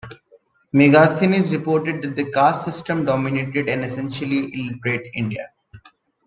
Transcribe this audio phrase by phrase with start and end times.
[0.73, 5.51] Megasthenes reported that the caste system dominated an essentially illiterate India.